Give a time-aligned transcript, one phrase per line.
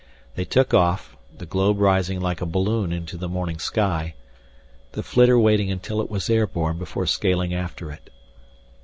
[0.33, 4.15] They took off, the globe rising like a balloon into the morning sky,
[4.93, 8.09] the flitter waiting until it was air borne before scaling after it.